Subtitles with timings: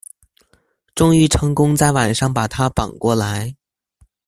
[0.95, 3.55] 終於成功在晚上把他綁過來